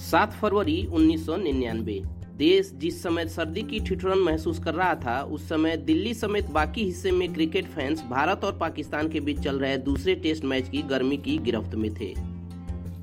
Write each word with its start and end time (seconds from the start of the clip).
सात 0.00 0.32
फरवरी 0.32 0.86
1999 0.86 2.00
देश 2.36 2.70
जिस 2.74 3.02
समय 3.02 3.26
सर्दी 3.28 3.62
की 3.62 3.80
ठिठुरन 3.80 4.18
महसूस 4.18 4.58
कर 4.58 4.74
रहा 4.74 4.94
था, 4.94 5.22
उस 5.22 5.48
समय 5.48 5.76
दिल्ली 5.76 6.14
समेत 6.14 6.50
बाकी 6.50 6.84
हिस्से 6.84 7.10
में 7.10 7.32
क्रिकेट 7.34 7.64
फैंस 7.64 8.02
भारत 8.02 8.44
और 8.44 8.58
पाकिस्तान 8.58 9.08
के 9.08 9.20
बीच 9.20 9.40
चल 9.40 9.58
रहे 9.58 9.76
दूसरे 9.78 10.14
टेस्ट 10.14 10.44
मैच 10.44 10.68
की 10.68 10.82
गर्मी 10.82 11.16
की 11.16 11.38
गिरफ्त 11.38 11.74
में 11.74 11.94
थे। 11.94 12.14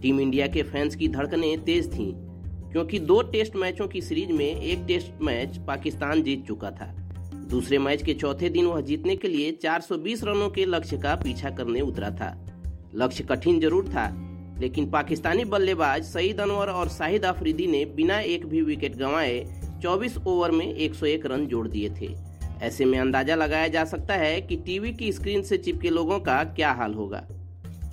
टीम 0.01 0.19
इंडिया 0.19 0.47
के 0.47 0.63
फैंस 0.63 0.95
की 0.95 1.07
धड़कनें 1.07 1.63
तेज 1.63 1.93
थीं, 1.93 2.11
क्योंकि 2.71 2.99
दो 2.99 3.21
टेस्ट 3.21 3.55
मैचों 3.55 3.87
की 3.87 4.01
सीरीज़ 4.01 4.31
में 4.31 4.61
एक 4.61 4.85
टेस्ट 4.87 5.21
मैच 5.21 5.57
पाकिस्तान 5.57 6.23
जीत 6.23 6.47
चुका 6.47 6.71
था। 6.71 6.93
दूसरे 7.49 7.77
मैच 7.77 8.03
के 8.03 8.13
चौथे 8.13 8.49
दिन 8.49 8.65
वह 8.65 8.81
जीतने 8.81 9.15
के 9.15 9.27
लिए 9.27 9.51
420 9.51 10.23
रनों 10.23 10.49
के 10.49 10.65
लक्ष्य 10.65 10.97
का 10.97 11.15
पीछा 11.15 11.49
करने 11.49 11.81
उतरा 11.81 12.11
था। 12.11 12.47
लक्ष्य 12.95 13.23
कठिन 13.23 13.59
ज़रूर 13.59 13.87
था 13.87 14.26
लेकिन 14.59 14.89
पाकिस्तानी 14.89 15.45
बल्लेबाज 15.45 16.03
सईद 16.03 16.39
अनवर 16.39 16.67
और 16.67 16.89
शाहिद 16.89 17.25
अफरीदी 17.25 17.67
ने 17.67 17.85
बिना 17.85 18.19
एक 18.19 18.45
भी 18.45 18.61
विकेट 18.61 18.95
गंवाए 18.95 19.61
24 19.81 20.17
ओवर 20.17 20.51
में 20.51 20.73
101 20.73 21.25
रन 21.25 21.45
जोड़ 21.45 21.67
दिए 21.67 21.89
थे। 21.89 22.15
ऐसे 22.61 22.85
में 22.85 22.99
अंदाज़ा 22.99 23.35
लगाया 23.35 23.67
जा 23.67 23.85
सकता 23.85 24.13
है 24.13 24.41
कि 24.41 24.55
टीवी 24.55 24.93
की 24.93 25.11
स्क्रीन 25.11 25.41
से 25.41 25.57
चिपके 25.57 25.89
लोगों 25.89 26.19
का 26.19 26.43
क्या 26.43 26.71
हाल 26.71 26.93
होगा। 26.93 27.27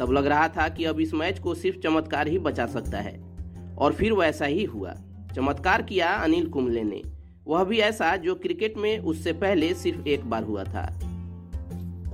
तब 0.00 0.12
लग 0.12 0.26
रहा 0.26 0.48
था 0.48 0.68
कि 0.68 0.84
अब 0.84 1.00
इस 1.00 1.14
मैच 1.14 1.38
को 1.38 1.54
सिर्फ़ 1.54 1.78
चमत्कार 1.78 2.28
ही 2.28 2.38
बचा 2.38 2.66
सकता 2.66 2.98
है। 2.98 3.24
और 3.78 3.92
फिर 3.92 4.12
वैसा 4.12 4.44
ही 4.44 4.64
हुआ। 4.64 4.94
चमत्कार 5.36 5.82
किया 5.82 6.08
अनिल 6.08 6.46
कुंबले 6.46 6.82
ने। 6.82 7.02
वह 7.46 7.64
भी 7.64 7.78
ऐसा 7.78 8.16
जो 8.16 8.34
क्रिकेट 8.34 8.76
में 8.76 8.98
उससे 8.98 9.32
पहले 9.32 9.74
सिर्फ़ 9.74 10.08
एक 10.08 10.24
बार 10.24 10.42
हुआ 10.42 10.64
था। 10.64 11.03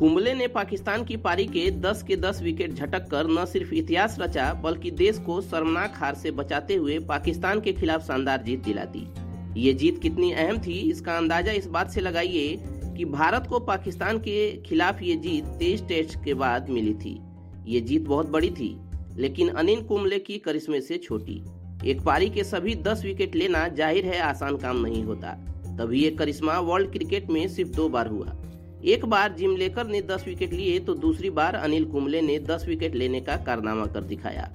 कुंबले 0.00 0.32
ने 0.34 0.46
पाकिस्तान 0.48 1.02
की 1.04 1.16
पारी 1.16 1.44
के 1.46 1.64
10 1.80 2.02
के 2.02 2.16
10 2.16 2.40
विकेट 2.42 2.74
झटक 2.74 3.08
कर 3.08 3.26
न 3.28 3.44
सिर्फ़ 3.46 3.72
इतिहास 3.74 4.16
रचा, 4.20 4.52
बल्कि 4.62 4.90
देश 4.90 5.18
को 5.18 5.40
शर्मनाक 5.42 5.96
हार 5.96 6.14
से 6.14 6.30
बचाते 6.30 6.74
हुए 6.74 6.98
पाकिस्तान 7.08 7.60
के 7.60 7.72
खिलाफ 7.72 8.06
शानदार 8.06 8.42
जीत 8.42 8.62
दिला 8.64 8.84
दी 8.86 9.06
ये 9.56 9.72
जीत 9.74 10.00
कितनी 10.02 10.32
अहम 10.32 10.58
थी, 10.58 10.78
इसका 10.90 11.16
अंदाज़ा 11.16 11.52
इस 11.52 11.66
बात 11.66 11.90
से 11.90 12.00
लगाइए 12.00 12.56
कि 12.96 13.04
भारत 13.06 13.46
को 13.50 13.60
पाकिस्तान 13.60 14.18
के 14.18 14.50
खिलाफ 14.62 15.02
ये 15.02 15.16
जीत 15.18 15.44
तेईस 15.58 15.82
टेस्ट 15.88 16.18
के 16.24 16.34
बाद 16.36 16.70
मिली 16.70 16.94
थी। 16.94 17.16
ये 17.66 17.80
जीत 17.82 18.06
बहुत 18.06 18.30
बड़ी 18.30 18.50
थी, 18.50 18.74
लेकिन 19.16 19.48
अनिल 19.50 19.82
कुंबले 19.82 20.18
की 20.20 20.38
करिश्मे 20.40 20.80
से 20.80 20.98
छोटी। 20.98 21.42
एक 21.84 22.02
पारी 22.02 22.30
के 22.30 22.44
सभी 22.46 22.74
दस 22.82 23.04
विकेट 23.04 23.36
लेना 23.36 23.68
ज़ाहिर 23.68 24.06
है 24.06 24.20
आसान 24.24 24.56
काम 24.56 24.80
नहीं 24.80 25.04
होता। 25.04 25.38
तभी 25.78 26.02
ये 26.02 26.10
करिश्मा 26.10 26.58
वर्ल्ड 26.60 26.92
क्रिकेट 26.92 27.30
में 27.30 27.46
सिर्फ़ 27.48 27.70
दो 27.70 27.88
बार 27.88 28.06
हुआ। 28.06 28.36
एक 28.84 29.04
बार 29.04 29.32
जिम 29.32 29.56
लेकर 29.56 29.86
ने 29.86 30.02
10 30.02 30.24
विकेट 30.26 30.52
लिए 30.52 30.78
तो 30.78 30.94
दूसरी 30.94 31.30
बार 31.30 31.54
अनिल 31.54 31.84
कुंबले 31.84 32.20
ने 32.20 32.38
10 32.38 32.64
विकेट 32.68 32.94
लेने 32.94 33.20
का 33.20 33.36
कारनामा 33.36 33.86
कर 33.86 34.00
दिखाया। 34.00 34.50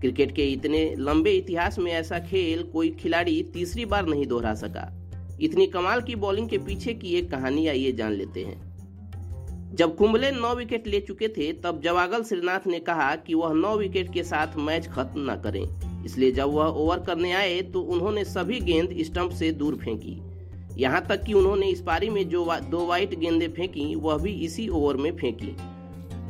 क्रिकेट 0.00 0.34
के 0.34 0.44
इतने 0.44 0.94
लंबे 0.98 1.30
इतिहास 1.30 1.78
में 1.78 1.92
ऐसा 1.92 2.18
खेल 2.18 2.62
कोई 2.62 2.90
खिलाड़ी 2.90 3.42
तीसरी 3.42 3.84
बार 3.84 4.06
नहीं 4.06 4.26
दोहरा 4.26 4.54
सका। 4.54 5.08
इतनी 5.40 5.66
कमाल 5.66 6.00
की 6.00 6.14
बॉलिंग 6.14 6.48
के 6.48 6.58
पीछे 6.58 6.94
की 6.94 7.14
एक 7.14 7.30
कहानी 7.30 7.66
आइए 7.66 7.92
जान 7.92 8.12
लेते 8.12 8.44
हैं। 8.44 8.70
जब 9.74 9.96
कुंबले 9.96 10.30
नौ 10.30 10.54
विकेट 10.54 10.86
ले 10.86 11.00
चुके 11.00 11.28
थे, 11.28 11.52
तब 11.52 11.80
जवागल 11.82 12.22
श्रीनाथ 12.22 12.66
ने 12.66 12.78
कहा 12.78 13.14
कि 13.16 13.34
वह 13.34 13.52
नौ 13.52 13.76
विकेट 13.76 14.12
के 14.12 14.22
साथ 14.22 14.56
मैच 14.56 14.86
खत्म 14.86 15.30
न 15.30 15.34
करें। 15.34 16.04
इसलिए 16.04 16.32
जब 16.32 16.48
वह 16.48 16.64
ओवर 16.64 16.98
करने 16.98 17.32
आए 17.32 17.60
तो 17.62 17.80
उन्होंने 17.80 18.24
सभी 18.24 18.60
गेंद 18.60 18.96
स्टंप 19.00 19.30
से 19.30 19.52
दूर 19.52 19.74
फेंकी। 19.74 20.20
यहाँ 20.80 21.06
तक 21.06 21.22
कि 21.22 21.32
उन्होंने 21.32 21.66
इस 21.66 21.80
पारी 21.80 22.08
में 22.10 22.28
जो 22.28 22.46
दो 22.70 22.86
वाइट 22.86 23.14
गेंदें 23.14 23.52
फेंकी, 23.52 23.94
वह 23.94 24.18
भी 24.18 24.30
इसी 24.30 24.68
ओवर 24.68 24.96
में 24.96 25.16
फेंकी। 25.16 25.56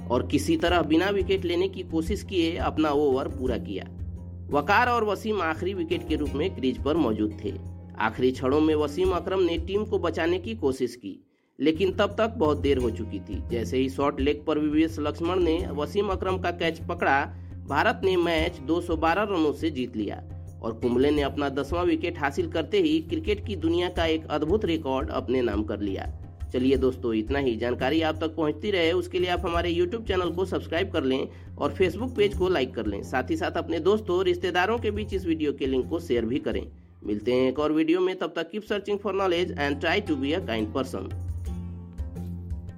और 0.09 0.27
किसी 0.27 0.57
तरह 0.57 0.83
बिना 0.83 1.11
विकेट 1.11 1.45
लेने 1.45 1.69
की 1.69 1.83
कोशिश 1.83 2.23
किए 2.23 2.57
अपना 2.57 2.91
ओवर 2.91 3.29
पूरा 3.29 3.59
किया। 3.59 3.85
वकार 4.51 4.89
और 4.89 5.05
वसीम 5.05 5.43
आखिरी 5.43 5.75
विकेट 5.75 6.09
के 6.09 6.17
रूप 6.17 6.31
में 6.31 6.55
क्रीज 6.55 6.83
पर 6.85 6.97
मौजूद 6.97 7.39
थे। 7.45 7.53
आखिरी 7.99 8.33
क्षणों 8.33 8.61
में 8.61 8.75
वसीम 8.75 9.11
अकरम 9.11 9.41
ने 9.41 9.59
टीम 9.59 9.85
को 9.85 9.99
बचाने 9.99 10.39
की 10.39 10.55
कोशिश 10.55 10.97
की, 10.97 11.25
लेकिन 11.61 11.93
तब 11.93 12.15
तक 12.19 12.35
बहुत 12.37 12.59
देर 12.59 12.79
हो 12.79 12.91
चुकी 12.91 13.21
थी। 13.21 13.43
जैसे 13.49 13.79
ही 13.79 13.89
शॉर्ट 13.89 14.21
लेग 14.21 14.45
पर 14.45 14.59
विवेश 14.59 14.97
लक्ष्मण 14.99 15.41
ने 15.41 15.69
वसीम 15.71 16.09
अकरम 16.09 16.39
का 16.39 16.51
कैच 16.51 16.81
पकड़ा, 16.89 17.25
भारत 17.69 18.01
ने 18.05 18.17
मैच 18.17 18.59
212 18.59 19.23
रनों 19.23 19.53
से 19.53 19.71
जीत 19.71 19.97
लिया। 19.97 20.23
और 20.63 20.73
कुंबले 20.73 21.11
ने 21.11 21.23
अपना 21.23 21.49
दसवां 21.49 21.85
विकेट 21.87 22.19
हासिल 22.19 22.51
करते 22.51 22.81
ही 22.81 22.99
क्रिकेट 23.01 23.47
की 23.47 23.57
दुनिया 23.57 23.89
का 23.89 24.07
एक 24.07 24.27
अद्भुत 24.31 24.65
रिकॉर्ड 24.65 25.11
अपने 25.11 25.43
नाम 25.43 25.63
कर 25.65 25.81
लिया। 25.81 26.09
चलिए 26.53 26.77
दोस्तों, 26.77 27.13
इतना 27.15 27.39
ही। 27.39 27.57
जानकारी 27.57 28.01
आप 28.03 28.19
तक 28.21 28.35
पहुँचती 28.37 28.71
रहे, 28.71 28.93
उसके 28.93 29.19
लिए 29.19 29.31
आप 29.31 29.41
हमारे 29.41 29.71
यूट्यूब 29.71 30.05
चैनल 30.05 30.31
को 30.31 30.45
सब्सक्राइब 30.45 30.91
कर 30.93 31.05
लें 31.05 31.29
और 31.59 31.75
फेसबुक 31.75 32.15
पेज 32.17 32.37
को 32.39 32.49
लाइक 32.49 32.75
कर 32.75 32.87
लें। 32.87 33.03
साथ 33.03 33.31
ही 33.31 33.37
साथ 33.37 33.59
अपने 33.59 33.79
दोस्तों 33.81 34.23
रिश्तेदारों 34.25 34.79
के 34.79 34.91
बीच 34.91 35.15
इस 35.15 35.27
वीडियो 35.27 35.53
के 35.53 35.67
लिंक 35.67 35.89
को 35.91 36.01
शेयर 36.01 36.25
भी 36.25 36.39
करें। 36.39 36.67
मिलते 37.05 37.33
हैं 37.33 37.49
एक 37.49 37.59
और 37.59 37.73
वीडियो 37.73 38.01
में। 38.01 38.15
तब 38.19 38.33
तक 38.37 38.51
keep 38.51 38.63
searching 38.63 38.99
for 38.99 39.15
knowledge 39.15 39.55
and 39.59 39.81
try 39.81 40.01
to 40.01 40.17
be 40.17 40.33
a 40.33 40.47
kind 40.47 40.73
person 40.75 41.09